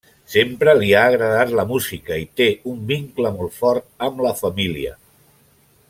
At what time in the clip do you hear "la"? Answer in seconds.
1.59-1.65, 4.29-4.33